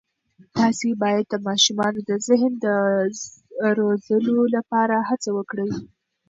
[0.57, 2.67] تاسې باید د ماشومانو د ذهن د
[3.79, 5.69] روزلو لپاره هڅه وکړئ.